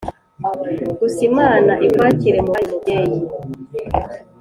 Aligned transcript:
Gusa 0.99 1.19
imana 1.29 1.71
ikwakire 1.87 2.37
mubayo 2.45 2.67
mubyeyi 2.71 3.19